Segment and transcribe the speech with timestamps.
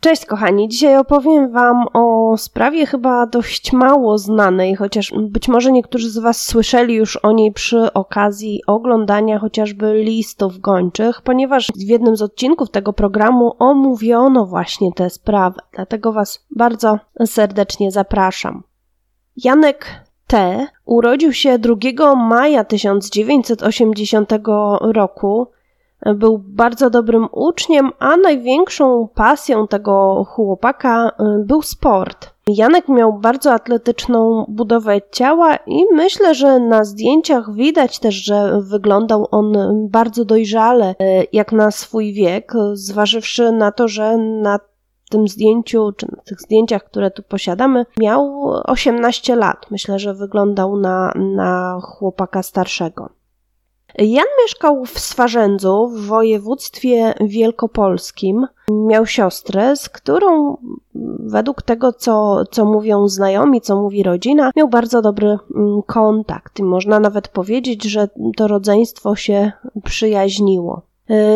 [0.00, 6.10] Cześć kochani, dzisiaj opowiem Wam o sprawie chyba dość mało znanej, chociaż być może niektórzy
[6.10, 12.16] z Was słyszeli już o niej przy okazji oglądania chociażby listów gończych, ponieważ w jednym
[12.16, 18.62] z odcinków tego programu omówiono właśnie tę sprawę, dlatego Was bardzo serdecznie zapraszam.
[19.36, 19.86] Janek
[20.26, 20.66] T.
[20.84, 24.32] urodził się 2 maja 1980
[24.80, 25.46] roku
[26.06, 32.30] był bardzo dobrym uczniem, a największą pasją tego chłopaka y, był sport.
[32.46, 39.28] Janek miał bardzo atletyczną budowę ciała i myślę, że na zdjęciach widać też, że wyglądał
[39.30, 39.52] on
[39.88, 44.58] bardzo dojrzale, y, jak na swój wiek, zważywszy na to, że na
[45.10, 49.66] tym zdjęciu, czy na tych zdjęciach, które tu posiadamy, miał 18 lat.
[49.70, 53.17] Myślę, że wyglądał na, na chłopaka starszego.
[53.98, 58.46] Jan mieszkał w Swarzędzu w województwie wielkopolskim.
[58.70, 60.56] Miał siostrę, z którą
[61.18, 66.58] według tego, co, co mówią znajomi, co mówi rodzina, miał bardzo dobry mm, kontakt.
[66.58, 69.52] I można nawet powiedzieć, że to rodzeństwo się
[69.84, 70.82] przyjaźniło.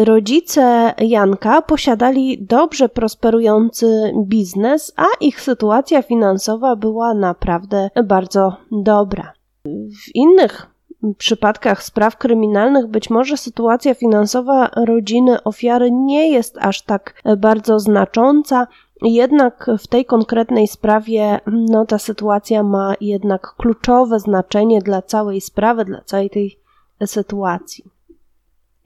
[0.05, 9.33] Rodzice Janka posiadali dobrze prosperujący biznes, a ich sytuacja finansowa była naprawdę bardzo dobra.
[9.65, 10.72] W innych
[11.19, 18.67] przypadkach spraw kryminalnych być może sytuacja finansowa rodziny ofiary nie jest aż tak bardzo znacząca,
[19.03, 25.85] jednak w tej konkretnej sprawie no, ta sytuacja ma jednak kluczowe znaczenie dla całej sprawy,
[25.85, 26.59] dla całej tej
[27.07, 27.92] sytuacji.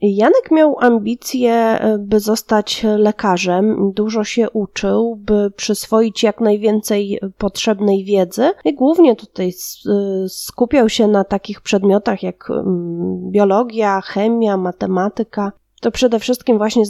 [0.01, 8.03] Janek miał ambicje, e, by zostać lekarzem, dużo się uczył, by przyswoić jak najwięcej potrzebnej
[8.03, 15.51] wiedzy i głównie tutaj e, skupiał się na takich przedmiotach jak mm, biologia, chemia, matematyka.
[15.81, 16.83] To przede wszystkim właśnie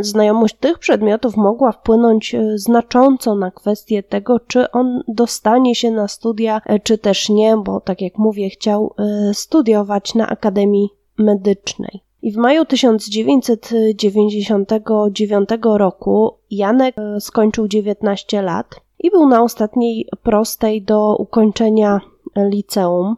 [0.00, 6.08] znajomość tych przedmiotów mogła wpłynąć e, znacząco na kwestię tego, czy on dostanie się na
[6.08, 8.94] studia, czy też nie, bo tak jak mówię, chciał
[9.32, 12.03] studiować na Akademii Medycznej.
[12.24, 20.82] I w maju 1999 roku Janek e, skończył 19 lat i był na ostatniej prostej
[20.82, 22.00] do ukończenia
[22.36, 23.16] liceum.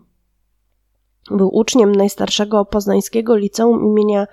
[1.30, 4.26] Był uczniem najstarszego poznańskiego liceum imienia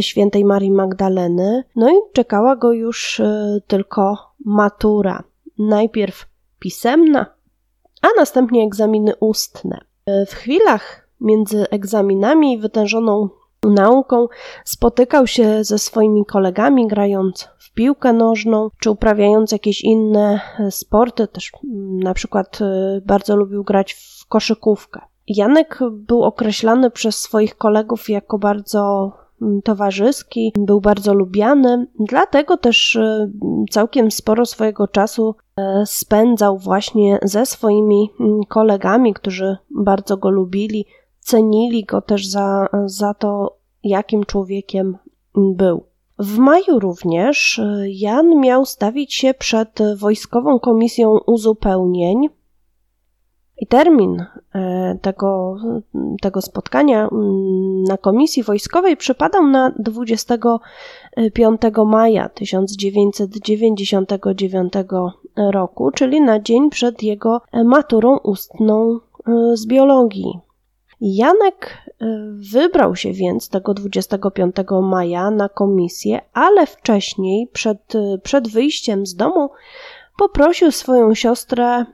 [0.00, 1.64] świętej Marii Magdaleny.
[1.76, 5.22] No i czekała go już e, tylko matura.
[5.58, 6.26] Najpierw
[6.58, 7.26] pisemna,
[8.02, 9.80] a następnie egzaminy ustne.
[10.06, 13.28] E, w chwilach między egzaminami i wytężoną
[13.62, 14.26] nauką,
[14.64, 21.26] spotykał się ze swoimi kolegami, grając w piłkę nożną, czy uprawiając jakieś inne e, sporty,
[21.26, 25.00] też mm, na przykład e, bardzo lubił grać w koszykówkę.
[25.26, 32.96] Janek był określany przez swoich kolegów jako bardzo mm, towarzyski, był bardzo lubiany, dlatego też
[32.96, 33.30] e,
[33.70, 35.34] całkiem sporo swojego czasu
[35.84, 40.86] spędzał właśnie ze swoimi mm, kolegami, którzy bardzo go lubili,
[41.28, 44.98] cenili go też za, za to, jakim człowiekiem
[45.34, 45.84] był.
[46.18, 52.28] W maju również e, Jan miał stawić się przed Wojskową Komisją Uzupełnień
[53.58, 54.24] i termin
[54.54, 55.56] e, tego,
[56.20, 64.72] tego spotkania mm, na komisji wojskowej przypadał na 25 maja 1999
[65.36, 68.98] roku, czyli na dzień przed jego maturą ustną e,
[69.56, 70.47] z biologii.
[71.00, 72.06] Janek y,
[72.52, 79.14] wybrał się więc tego 25 maja na komisję, ale wcześniej, przed, y, przed wyjściem z
[79.14, 79.50] domu,
[80.18, 81.84] poprosił swoją siostrę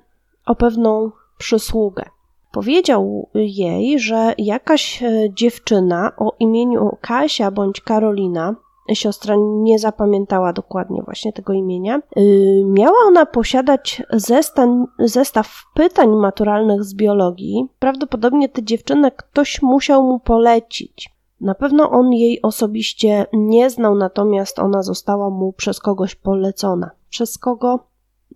[0.46, 2.04] o pewną przysługę.
[2.52, 8.54] Powiedział jej, że jakaś y, dziewczyna o imieniu Kasia bądź Karolina
[8.92, 12.00] siostra nie zapamiętała dokładnie właśnie tego imienia.
[12.16, 17.68] Y, miała ona posiadać zestan, zestaw pytań maturalnych z biologii.
[17.78, 21.14] Prawdopodobnie tę dziewczynę ktoś musiał mu polecić.
[21.40, 26.90] Na pewno on jej osobiście nie znał, natomiast ona została mu przez kogoś polecona.
[27.10, 27.78] Przez kogo?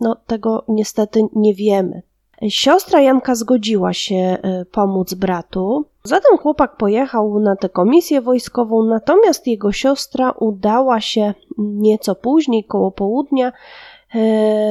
[0.00, 2.02] No, tego niestety nie wiemy.
[2.48, 5.84] Siostra Janka zgodziła się y, pomóc bratu.
[6.08, 12.90] Zatem chłopak pojechał na tę komisję wojskową, natomiast jego siostra udała się nieco później, koło
[12.90, 13.52] południa, y,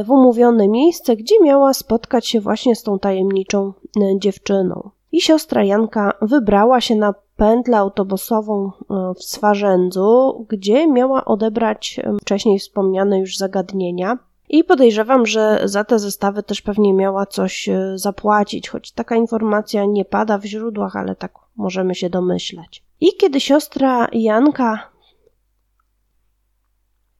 [0.04, 4.90] w umówione miejsce, gdzie miała spotkać się właśnie z tą tajemniczą y, dziewczyną.
[5.12, 8.72] I siostra Janka wybrała się na pętlę autobusową
[9.16, 14.18] w Swarzędzu, gdzie miała odebrać wcześniej wspomniane już zagadnienia.
[14.50, 19.86] I podejrzewam, że za te zestawy też pewnie miała coś e, zapłacić, choć taka informacja
[19.86, 22.84] nie pada w źródłach, ale tak możemy się domyślać.
[23.02, 24.90] I kiedy siostra Janka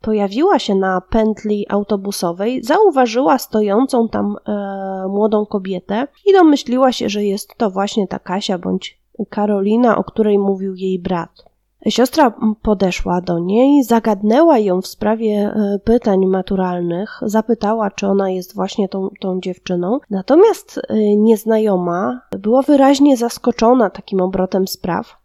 [0.02, 7.24] pojawiła się na pętli autobusowej, zauważyła stojącą tam e, młodą kobietę i domyśliła się, że
[7.24, 11.47] jest to właśnie ta Kasia bądź Karolina, o której mówił jej brat.
[11.86, 18.56] Siostra podeszła do niej, zagadnęła ją w sprawie e, pytań maturalnych, zapytała, czy ona jest
[18.56, 20.00] właśnie tą, tą dziewczyną.
[20.10, 25.16] Natomiast e, nieznajoma była wyraźnie zaskoczona takim obrotem spraw.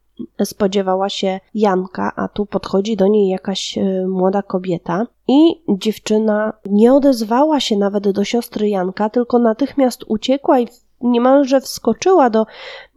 [0.44, 5.06] Spodziewała się Janka, a tu podchodzi do niej jakaś e, młoda kobieta.
[5.28, 10.68] I dziewczyna nie odezwała się nawet do siostry Janka, tylko natychmiast uciekła i
[11.02, 12.46] niemalże wskoczyła do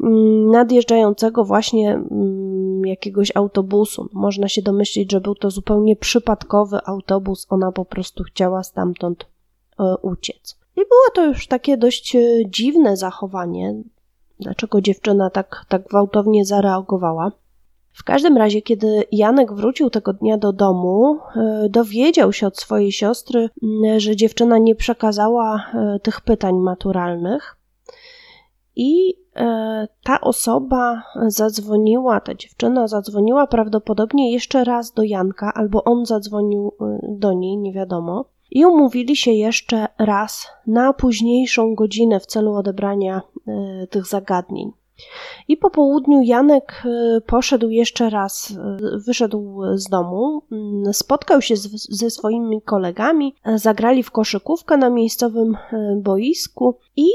[0.04, 2.02] mm, nadjeżdżającego właśnie
[2.86, 4.10] jakiegoś autobusu.
[4.14, 9.26] Można się domyślić, że był to zupełnie przypadkowy autobus, ona po prostu chciała stamtąd
[9.80, 10.60] e, uciec.
[10.76, 13.76] I było to już takie dość e, dziwne zachowanie.
[14.40, 17.32] Dlaczego dziewczyna tak, tak gwałtownie zareagowała?
[17.94, 22.92] W każdym razie, kiedy Janek wrócił tego dnia do domu, e, dowiedział się od swojej
[22.92, 23.50] siostry,
[23.98, 25.66] że dziewczyna nie przekazała
[26.04, 27.55] tych pytań maturalnych
[28.76, 36.06] i e, ta osoba zadzwoniła, ta dziewczyna zadzwoniła prawdopodobnie jeszcze raz do Janka, albo on
[36.06, 38.26] zadzwonił e, do niej, nie wiadomo.
[38.52, 44.72] I umówili się jeszcze raz na późniejszą godzinę w celu odebrania e, tych zagadnień.
[45.48, 46.84] I po południu Janek
[47.26, 48.54] poszedł jeszcze raz,
[49.06, 50.42] wyszedł z domu,
[50.92, 55.58] spotkał się z, ze swoimi kolegami, zagrali w koszykówkę na miejscowym
[56.02, 57.08] boisku i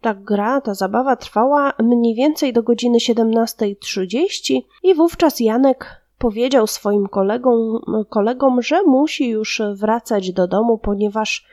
[0.00, 7.06] ta gra, ta zabawa trwała mniej więcej do godziny 17.30 i wówczas Janek powiedział swoim
[7.06, 11.46] kolegom, kolegom, że musi już wracać do domu, ponieważ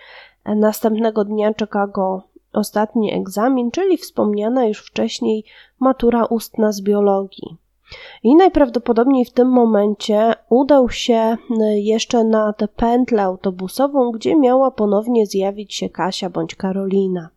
[0.45, 2.21] następnego dnia czeka go
[2.54, 5.44] ostatni egzamin, czyli wspomniana już wcześniej
[5.80, 7.57] matura ustna z biologii.
[8.24, 11.38] I najprawdopodobniej w tym momencie udał się
[11.75, 17.30] jeszcze na tę pętlę autobusową, gdzie miała ponownie zjawić się Kasia bądź Karolina.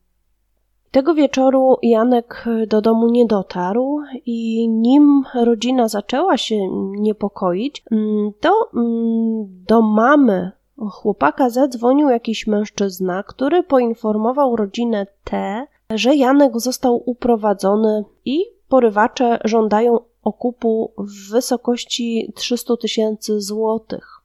[0.91, 6.57] Tego wieczoru Janek do domu nie dotarł i nim rodzina zaczęła się
[6.99, 10.53] niepokoić, mm, to mm, do mamy
[10.91, 19.99] chłopaka zadzwonił jakiś mężczyzna, który poinformował rodzinę T, że Janek został uprowadzony i porywacze żądają
[20.25, 24.20] okupu w wysokości 300 tysięcy złotych.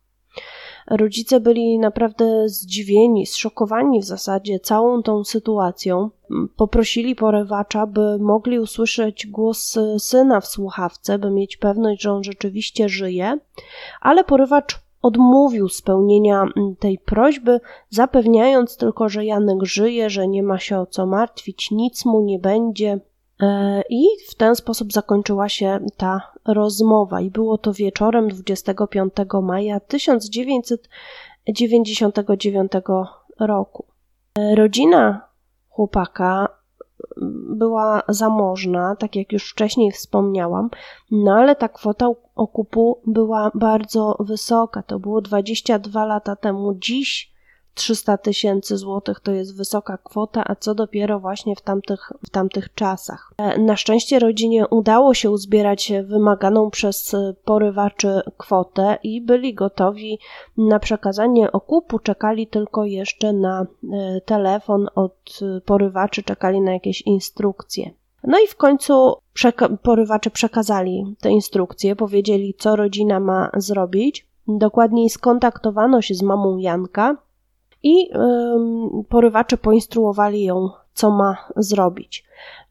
[0.87, 6.09] Rodzice byli naprawdę zdziwieni, zszokowani w zasadzie całą tą sytuacją.
[6.55, 12.89] Poprosili porywacza, by mogli usłyszeć głos syna w słuchawce, by mieć pewność, że on rzeczywiście
[12.89, 13.39] żyje,
[14.01, 16.45] ale porywacz odmówił spełnienia
[16.79, 17.59] tej prośby,
[17.89, 22.39] zapewniając tylko, że Janek żyje, że nie ma się o co martwić, nic mu nie
[22.39, 22.99] będzie.
[23.41, 29.79] E, I w ten sposób zakończyła się ta rozmowa, i było to wieczorem 25 maja
[29.79, 32.71] 1999
[33.39, 33.85] roku.
[34.39, 35.21] E, rodzina
[35.69, 36.49] chłopaka
[37.49, 40.69] była zamożna, tak jak już wcześniej wspomniałam,
[41.11, 44.83] no ale ta kwota okupu była bardzo wysoka.
[44.83, 46.73] To było 22 lata temu.
[46.73, 47.34] Dziś
[47.75, 52.73] 300 tysięcy złotych to jest wysoka kwota, a co dopiero właśnie w tamtych, w tamtych
[52.73, 53.33] czasach.
[53.37, 60.19] E, na szczęście rodzinie udało się uzbierać wymaganą przez porywaczy kwotę i byli gotowi
[60.57, 63.61] na przekazanie okupu, czekali tylko jeszcze na
[63.93, 67.91] e, telefon od porywaczy, czekali na jakieś instrukcje.
[68.23, 74.27] No i w końcu przeka- porywacze przekazali te instrukcje, powiedzieli, co rodzina ma zrobić.
[74.47, 77.17] Dokładniej skontaktowano się z mamą Janka,
[77.85, 78.09] i
[79.09, 82.25] porywacze poinstruowali ją, co ma zrobić.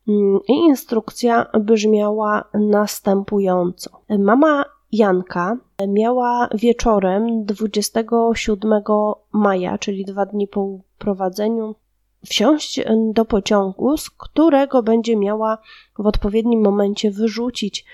[0.08, 3.90] Mm, I instrukcja brzmiała następująco.
[4.18, 5.56] Mama Janka
[5.88, 8.82] miała wieczorem 27
[9.32, 11.74] maja, czyli dwa dni po uprowadzeniu,
[12.26, 12.80] wsiąść
[13.12, 15.58] do pociągu, z którego będzie miała
[15.98, 17.84] w odpowiednim momencie wyrzucić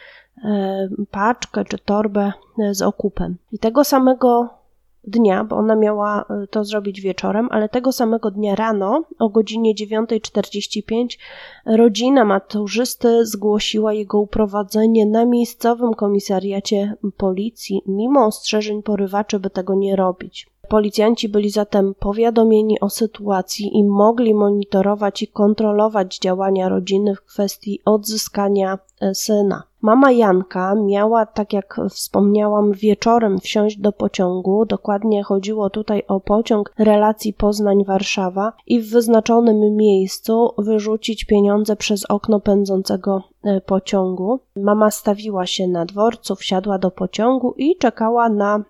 [1.11, 2.33] paczkę czy torbę
[2.71, 3.37] z okupem.
[3.53, 4.60] I tego samego
[5.05, 9.75] dnia, bo ona miała e, to zrobić wieczorem, ale tego samego dnia rano o godzinie
[9.75, 11.19] 9.45
[11.67, 19.97] rodzina maturzysty zgłosiła jego uprowadzenie na miejscowym komisariacie policji, mimo ostrzeżeń porywaczy, by tego nie
[19.97, 20.51] robić.
[20.71, 27.81] Policjanci byli zatem powiadomieni o sytuacji i mogli monitorować i kontrolować działania rodziny w kwestii
[27.85, 29.63] odzyskania e, syna.
[29.83, 34.67] Mama Janka miała, tak jak wspomniałam, wieczorem wsiąść do pociągu.
[34.67, 42.41] Dokładnie chodziło tutaj o pociąg relacji Poznań-Warszawa i w wyznaczonym miejscu wyrzucić pieniądze przez okno
[42.41, 44.41] pędzącego e, pociągu.
[44.57, 48.65] Mama stawiła się na dworcu, wsiadła do pociągu i czekała na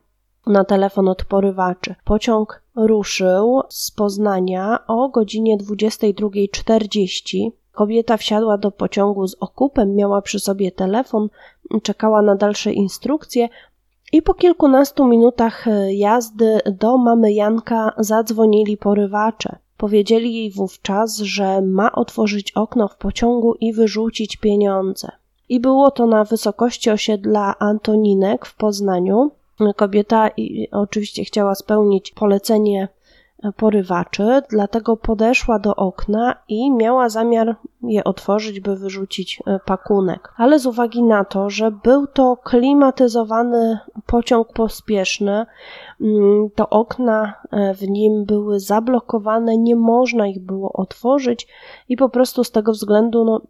[0.46, 1.94] na telefon od porywaczy.
[2.04, 7.50] Pociąg ruszył z Poznania o godzinie 22.40.
[7.72, 11.28] Kobieta wsiadła do pociągu z okupem, miała przy sobie telefon,
[11.82, 13.48] czekała na dalsze instrukcje,
[14.12, 19.58] i po kilkunastu minutach jazdy do mamy Janka zadzwonili porywacze.
[19.76, 25.08] Powiedzieli jej wówczas, że ma otworzyć okno w pociągu i wyrzucić pieniądze.
[25.48, 29.30] I było to na wysokości osiedla Antoninek w Poznaniu.
[29.76, 30.30] Kobieta
[30.72, 32.88] oczywiście chciała spełnić polecenie
[33.56, 40.32] porywaczy, dlatego podeszła do okna i miała zamiar je otworzyć, by wyrzucić e, pakunek.
[40.36, 45.46] Ale z uwagi na to, że był to klimatyzowany pociąg pospieszny,
[46.00, 51.48] mm, to okna e, w nim były zablokowane, nie można ich było otworzyć
[51.88, 53.40] i po prostu z tego względu no,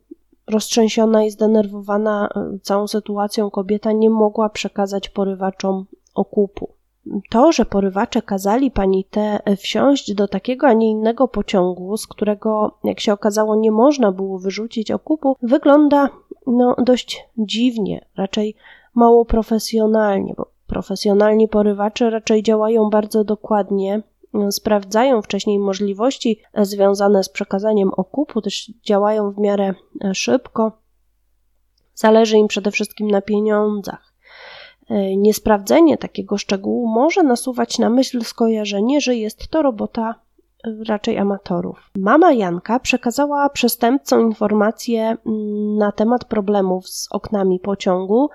[0.46, 6.80] roztrzęsiona i zdenerwowana e, całą sytuacją kobieta nie mogła przekazać porywaczom okupu
[7.28, 12.78] to, że porywacze kazali pani T wsiąść do takiego, a nie innego pociągu, z którego,
[12.84, 16.10] jak się okazało, nie można było wyrzucić okupu, wygląda
[16.46, 18.54] no, dość dziwnie, raczej
[18.94, 24.02] mało profesjonalnie, bo profesjonalni porywacze raczej działają bardzo dokładnie,
[24.50, 29.74] sprawdzają wcześniej możliwości związane z przekazaniem okupu, też działają w miarę
[30.14, 30.72] szybko.
[31.94, 34.09] Zależy im przede wszystkim na pieniądzach.
[34.90, 40.14] E, niesprawdzenie takiego szczegółu może nasuwać na myśl skojarzenie, że jest to robota
[40.64, 41.90] e, raczej amatorów.
[41.96, 48.28] Mama Janka przekazała przestępcom informacje mm, na temat problemów z oknami pociągu,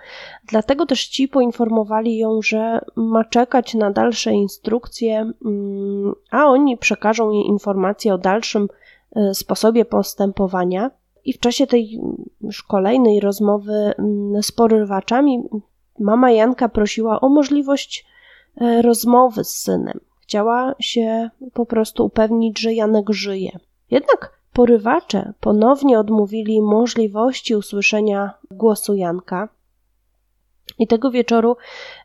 [0.47, 7.31] dlatego też ci poinformowali ją, że ma czekać na dalsze instrukcje, mm, a oni przekażą
[7.31, 8.67] jej informacje o dalszym
[9.15, 10.91] e, sposobie postępowania.
[11.25, 11.99] I w czasie tej
[12.41, 15.43] już kolejnej rozmowy mm, z porywaczami
[15.99, 18.05] Mama Janka prosiła o możliwość
[18.61, 19.99] e, rozmowy z synem.
[20.21, 23.59] Chciała się po prostu upewnić, że Janek żyje.
[23.91, 29.49] Jednak porywacze ponownie odmówili możliwości usłyszenia głosu Janka.
[30.79, 31.55] I tego wieczoru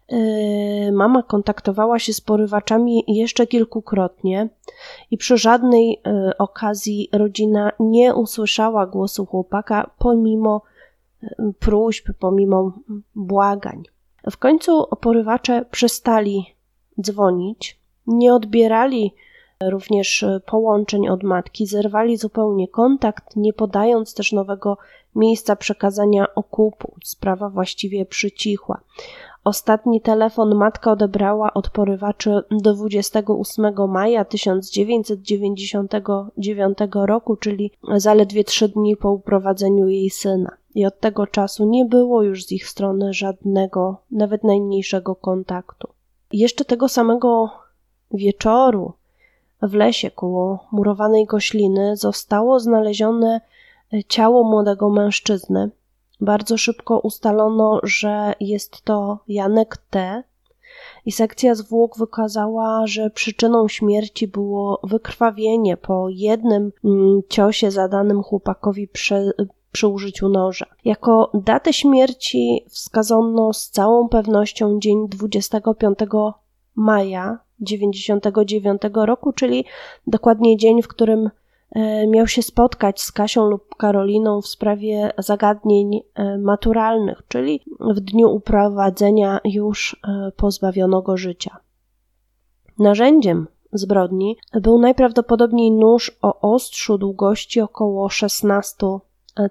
[0.09, 4.49] yy, mama kontaktowała się z porywaczami jeszcze kilkukrotnie,
[5.11, 10.63] i przy żadnej yy, okazji rodzina nie usłyszała głosu chłopaka, pomimo
[11.59, 12.73] próśb, pomimo
[13.15, 13.83] błagań.
[14.31, 16.55] W końcu porywacze przestali
[17.01, 19.15] dzwonić, nie odbierali
[19.69, 24.79] również połączeń od matki, zerwali zupełnie kontakt, nie podając też nowego
[25.15, 26.95] miejsca przekazania okupu.
[27.05, 28.81] Sprawa właściwie przycichła.
[29.45, 39.13] Ostatni telefon matka odebrała od porywaczy 28 maja 1999 roku, czyli zaledwie trzy dni po
[39.13, 44.45] uprowadzeniu jej syna i od tego czasu nie było już z ich strony żadnego, nawet
[44.45, 45.89] najmniejszego kontaktu.
[46.33, 47.51] jeszcze tego samego
[48.11, 48.93] wieczoru
[49.63, 53.41] w lesie koło murowanej kośliny zostało znalezione
[54.09, 55.71] ciało młodego mężczyzny.
[56.21, 60.23] Bardzo szybko ustalono, że jest to Janek T.
[61.07, 68.89] I sekcja zwłok wykazała, że przyczyną śmierci było wykrwawienie po jednym mm, ciosie zadanym chłopakowi
[68.89, 69.31] prze,
[69.73, 70.67] przy użyciu noża.
[70.85, 75.99] Jako datę śmierci wskazano z całą pewnością dzień 25
[76.75, 79.65] maja 99 roku, czyli
[80.07, 81.31] dokładnie dzień, w którym
[81.71, 88.01] e, miał się spotkać z Kasią lub Karoliną w sprawie zagadnień e, maturalnych, czyli w
[88.01, 91.57] dniu uprowadzenia już e, pozbawionego życia.
[92.79, 98.87] Narzędziem zbrodni był najprawdopodobniej nóż o ostrzu długości około 16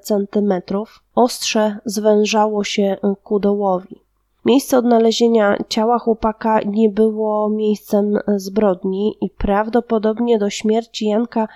[0.02, 1.04] centymetrów.
[1.16, 4.02] Ostrze zwężało się ku dołowi.
[4.46, 11.48] Miejsce odnalezienia ciała chłopaka nie było miejscem zbrodni i prawdopodobnie do śmierci Janka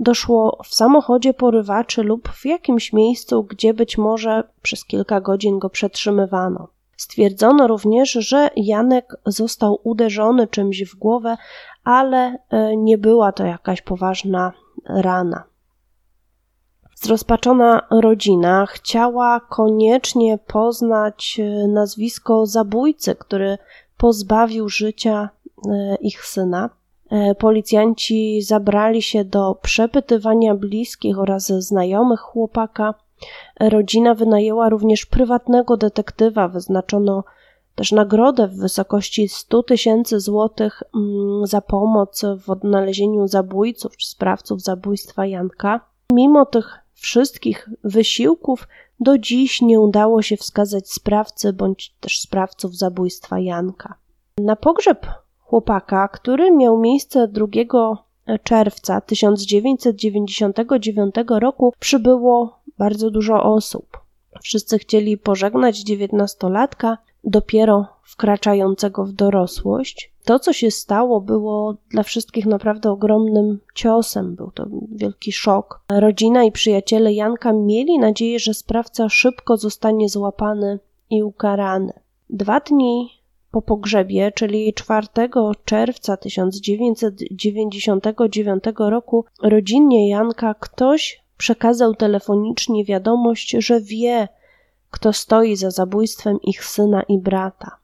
[0.00, 5.70] doszło w samochodzie porywaczy lub w jakimś miejscu, gdzie być może przez kilka godzin go
[5.70, 6.68] przetrzymywano.
[6.96, 11.36] Stwierdzono również, że Janek został uderzony czymś w głowę,
[11.84, 14.52] ale e, nie była to jakaś poważna
[14.86, 15.49] rana.
[17.02, 23.58] Zrozpaczona rodzina chciała koniecznie poznać e, nazwisko zabójcy, który
[23.96, 25.28] pozbawił życia
[25.68, 26.70] e, ich syna.
[27.10, 32.94] E, policjanci zabrali się do przepytywania bliskich oraz znajomych chłopaka.
[33.60, 37.24] Rodzina wynajęła również prywatnego detektywa, wyznaczono
[37.74, 44.62] też nagrodę w wysokości 100 tysięcy złotych mm, za pomoc w odnalezieniu zabójców czy sprawców
[44.62, 45.80] zabójstwa Janka.
[46.12, 48.68] Mimo tych wszystkich wysiłków
[49.00, 53.94] do dziś nie udało się wskazać sprawcy bądź też sprawców zabójstwa Janka.
[54.38, 55.06] Na pogrzeb
[55.38, 57.46] chłopaka, który miał miejsce 2
[58.42, 64.00] czerwca 1999 roku, przybyło bardzo dużo osób.
[64.42, 70.12] Wszyscy chcieli pożegnać dziewiętnastolatka, dopiero wkraczającego w dorosłość.
[70.24, 74.34] To, co się stało, było dla wszystkich naprawdę ogromnym ciosem.
[74.34, 75.80] Był to wielki szok.
[75.88, 80.78] Rodzina i przyjaciele Janka mieli nadzieję, że sprawca szybko zostanie złapany
[81.10, 81.92] i ukarany.
[82.30, 83.10] Dwa dni
[83.50, 85.06] po pogrzebie, czyli 4
[85.64, 94.28] czerwca 1999 roku, rodzinnie Janka ktoś przekazał telefonicznie wiadomość, że wie,
[94.90, 97.76] kto stoi za zabójstwem ich syna i brata.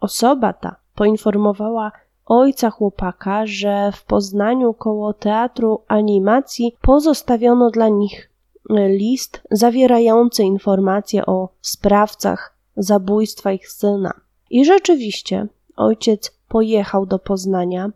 [0.00, 1.92] Osoba ta poinformowała
[2.26, 8.30] ojca chłopaka, że w Poznaniu koło teatru animacji pozostawiono dla nich
[8.70, 14.12] list zawierający informacje o sprawcach zabójstwa ich syna.
[14.50, 15.46] I rzeczywiście
[15.76, 17.90] ojciec pojechał do Poznania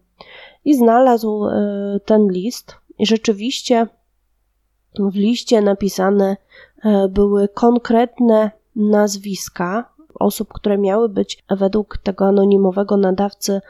[0.64, 2.76] i znalazł e, ten list.
[2.98, 3.86] I rzeczywiście
[4.98, 6.36] w liście napisane
[6.84, 13.60] e, były konkretne nazwiska osób, które miały być według tego anonimowego nadawcy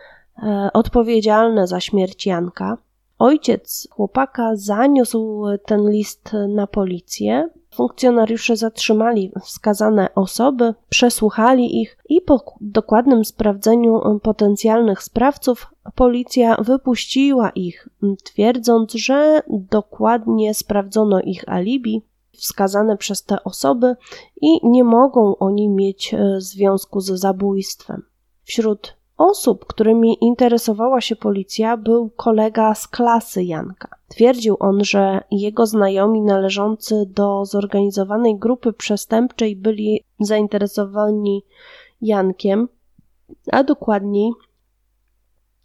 [0.42, 2.78] e, odpowiedzialne za śmierć Janka.
[3.18, 7.48] Ojciec chłopaka zaniósł ten list na policję.
[7.74, 17.88] Funkcjonariusze zatrzymali wskazane osoby, przesłuchali ich i po dokładnym sprawdzeniu potencjalnych sprawców policja wypuściła ich,
[18.24, 22.02] twierdząc, że dokładnie sprawdzono ich alibi
[22.32, 23.96] wskazane przez te osoby
[24.40, 28.02] i nie mogą oni mieć e, związku z zabójstwem.
[28.42, 33.88] Wśród osób, którymi interesowała się policja, był kolega z klasy Janka.
[34.08, 41.44] Twierdził on, że jego znajomi należący do zorganizowanej grupy przestępczej byli zainteresowani
[42.00, 42.68] Jankiem,
[43.52, 44.32] a dokładniej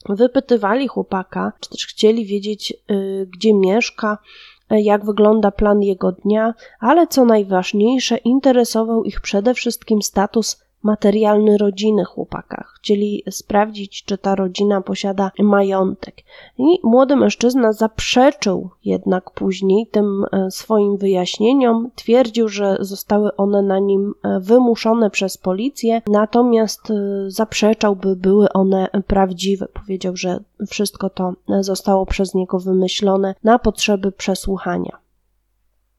[0.09, 4.17] wypytywali chłopaka, czy też chcieli wiedzieć, y, gdzie mieszka,
[4.69, 12.03] jak wygląda plan jego dnia, ale co najważniejsze, interesował ich przede wszystkim status materialny rodziny
[12.05, 12.65] chłopaka.
[12.75, 16.15] Chcieli sprawdzić, czy ta rodzina posiada majątek.
[16.57, 21.91] I młody mężczyzna zaprzeczył jednak później tym e, swoim wyjaśnieniom.
[21.95, 26.93] Twierdził, że zostały one na nim e, wymuszone przez policję, natomiast e,
[27.27, 29.67] zaprzeczał, by były one prawdziwe.
[29.73, 35.06] Powiedział, że wszystko to zostało przez niego wymyślone na potrzeby przesłuchania.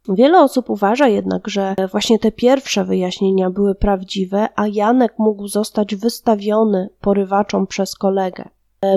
[0.08, 5.94] Wiele osób uważa jednak, że właśnie te pierwsze wyjaśnienia były prawdziwe, a Janek mógł zostać
[5.94, 8.48] wystawiony porywaczom przez kolegę.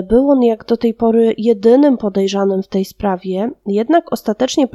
[0.08, 4.68] Był on jak do tej pory jedynym podejrzanym w tej sprawie, jednak ostatecznie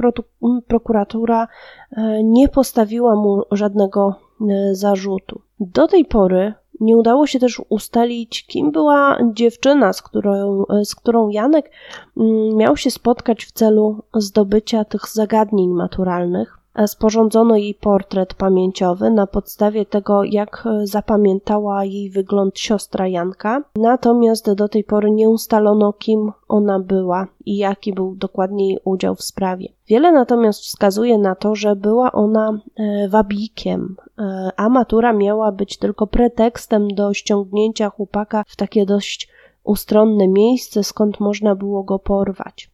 [0.66, 1.48] prokuratura
[1.96, 5.40] e, nie postawiła mu żadnego e, zarzutu.
[5.60, 11.28] Do tej pory nie udało się też ustalić, kim była dziewczyna, z którą, z którą
[11.28, 11.70] Janek
[12.16, 16.57] mm, miał się spotkać w celu zdobycia tych zagadnień maturalnych.
[16.86, 24.68] Sporządzono jej portret pamięciowy na podstawie tego, jak zapamiętała jej wygląd siostra Janka, natomiast do
[24.68, 29.68] tej pory nie ustalono, kim ona była i jaki był dokładnie jej udział w sprawie.
[29.88, 35.78] Wiele natomiast wskazuje na to, że była ona e, wabikiem, e, a matura miała być
[35.78, 39.28] tylko pretekstem do ściągnięcia chłopaka w takie dość
[39.64, 42.70] ustronne miejsce, skąd można było go porwać.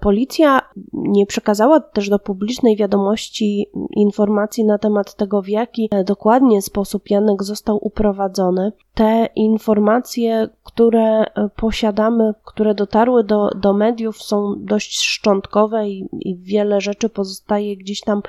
[0.00, 0.60] Policja
[0.92, 3.66] nie przekazała też do publicznej wiadomości
[3.96, 8.72] informacji na temat tego, w jaki dokładnie sposób Janek został uprowadzony.
[8.94, 11.24] Te informacje, które
[11.56, 18.00] posiadamy, które dotarły do, do mediów, są dość szczątkowe i, i wiele rzeczy pozostaje gdzieś
[18.00, 18.22] tam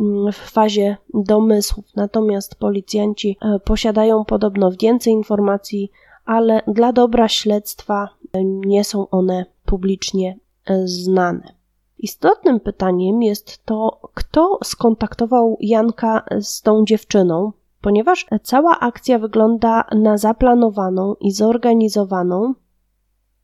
[0.00, 1.84] mm, w fazie domysłów.
[1.96, 5.90] Natomiast policjanci e, posiadają podobno więcej informacji,
[6.24, 10.38] ale dla dobra śledztwa e, nie są one publicznie
[10.84, 11.54] znane.
[11.98, 20.18] Istotnym pytaniem jest to, kto skontaktował Janka z tą dziewczyną, ponieważ cała akcja wygląda na
[20.18, 22.54] zaplanowaną i zorganizowaną.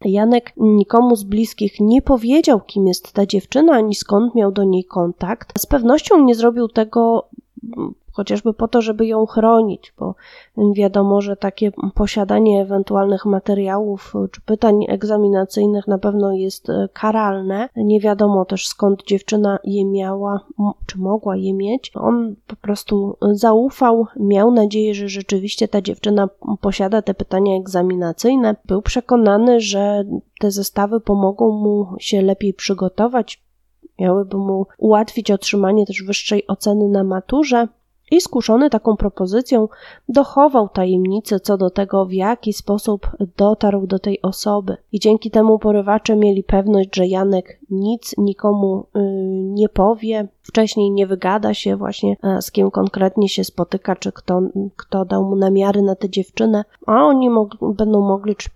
[0.05, 4.85] Janek nikomu z bliskich nie powiedział, kim jest ta dziewczyna, ani skąd miał do niej
[4.85, 5.61] kontakt.
[5.61, 7.29] Z pewnością nie zrobił tego
[8.13, 10.15] chociażby po to, żeby ją chronić, bo
[10.75, 17.69] wiadomo, że takie posiadanie ewentualnych materiałów czy pytań egzaminacyjnych na pewno jest e, karalne.
[17.77, 20.41] Nie wiadomo też skąd dziewczyna je miała,
[20.87, 21.93] czy mogła je mieć.
[21.95, 26.29] On po prostu zaufał, miał nadzieję, że rzeczywiście ta dziewczyna
[26.61, 28.57] posiada te pytania egzaminacyjne.
[28.65, 30.05] Był przekonany, że
[30.41, 33.43] te zestawy pomogą mu się lepiej przygotować,
[33.99, 37.69] miałyby mu ułatwić otrzymanie też wyższej oceny na maturze.
[38.13, 39.69] I skuszony taką propozycją
[40.09, 44.77] dochował tajemnicy co do tego, w jaki sposób dotarł do tej osoby.
[44.93, 49.01] I dzięki temu porywacze mieli pewność, że Janek nic nikomu y,
[49.35, 54.43] nie powie, wcześniej nie wygada się właśnie e, z kim konkretnie się spotyka, czy kto,
[54.77, 57.31] kto dał mu namiary na tę dziewczynę, a oni
[57.77, 58.51] będą mogli, czy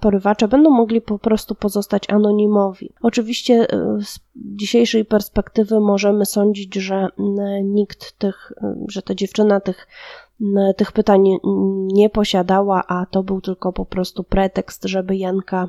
[0.00, 2.92] porywacze będą mogli po prostu pozostać anonimowi.
[3.02, 7.08] Oczywiście e, z dzisiejszej perspektywy możemy sądzić, że
[7.64, 9.86] nikt tych, e, że ta dziewczyna tych
[10.76, 11.24] tych pytań
[11.86, 15.68] nie posiadała, a to był tylko po prostu pretekst, żeby Janka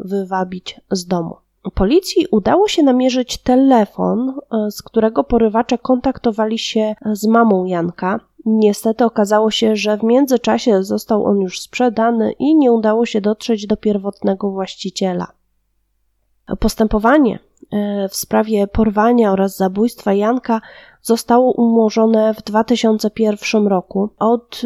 [0.00, 1.36] wywabić z domu.
[1.74, 8.20] Policji udało się namierzyć telefon, e, z którego porywacze kontaktowali się z mamą Janka.
[8.46, 13.66] Niestety okazało się, że w międzyczasie został on już sprzedany i nie udało się dotrzeć
[13.66, 15.26] do pierwotnego właściciela.
[16.58, 17.38] Postępowanie
[17.72, 20.60] e, w sprawie porwania oraz zabójstwa Janka
[21.02, 24.10] zostało umorzone w 2001 roku.
[24.18, 24.62] Od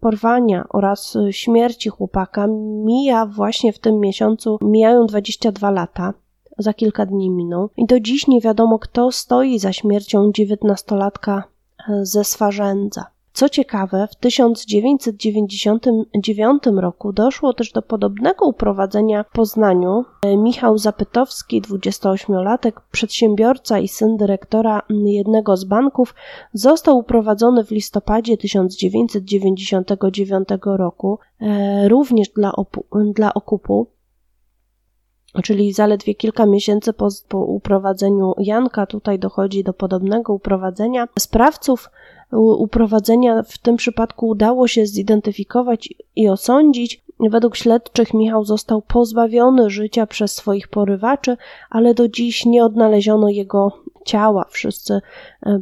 [0.00, 2.46] porwania oraz śmierci chłopaka
[2.84, 6.14] mija właśnie w tym miesiącu, mijają 22 lata.
[6.58, 11.44] Za kilka dni miną i do dziś nie wiadomo, kto stoi za śmiercią dziewiętnastolatka
[11.88, 13.04] e, ze Swarzędza.
[13.32, 20.04] Co ciekawe, w 1999 roku doszło też do podobnego uprowadzenia w Poznaniu.
[20.38, 26.14] Michał Zapytowski, 28-latek, przedsiębiorca i syn dyrektora jednego z banków,
[26.52, 32.52] został uprowadzony w listopadzie 1999 roku, e, również dla,
[33.14, 33.86] dla okupu
[35.42, 41.08] czyli zaledwie kilka miesięcy po, po, uprowadzeniu Janka, tutaj dochodzi do podobnego uprowadzenia.
[41.18, 41.90] Sprawców
[42.38, 47.02] uprowadzenia w tym przypadku udało się zidentyfikować i osądzić.
[47.20, 51.36] Według śledczych Michał został pozbawiony życia przez swoich porywaczy,
[51.70, 53.72] ale do dziś nie odnaleziono jego
[54.04, 54.46] ciała.
[54.50, 55.00] Wszyscy
[55.46, 55.60] e,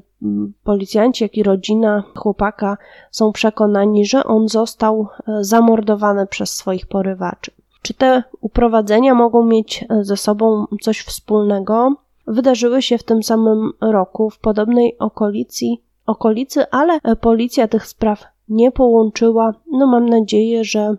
[0.65, 2.77] policjanci, jak i rodzina chłopaka
[3.11, 7.51] są przekonani, że on został e, zamordowany przez swoich porywaczy.
[7.83, 11.95] Czy te uprowadzenia mogą mieć e, ze sobą coś wspólnego?
[12.27, 15.67] Wydarzyły się w tym samym roku w podobnej okolicy,
[16.07, 19.55] okolicy, ale e, policja tych spraw nie połączyła.
[19.71, 20.95] No mam nadzieję, że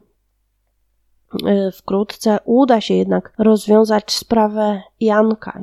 [1.45, 5.61] e, wkrótce uda się jednak rozwiązać sprawę Janka,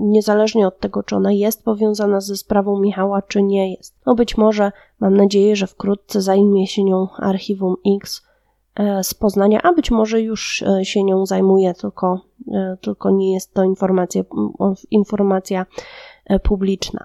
[0.00, 4.00] niezależnie od tego, czy ona jest powiązana ze sprawą Michała, czy nie jest.
[4.06, 8.29] No być może, mam nadzieję, że wkrótce zajmie się nią Archiwum X,
[9.02, 12.20] z Poznania, a być może już e, się nią zajmuje, tylko,
[12.52, 14.22] e, tylko nie jest to informacja,
[14.90, 15.66] informacja
[16.42, 17.04] publiczna.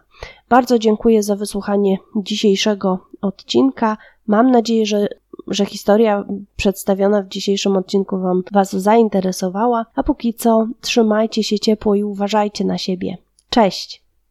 [0.49, 3.97] Bardzo dziękuję za wysłuchanie dzisiejszego odcinka.
[4.27, 5.07] Mam nadzieję, że,
[5.47, 6.25] że historia
[6.55, 12.65] przedstawiona w dzisiejszym odcinku Wam Was zainteresowała, a póki co trzymajcie się ciepło i uważajcie
[12.65, 13.17] na siebie.
[13.49, 14.04] Cześć!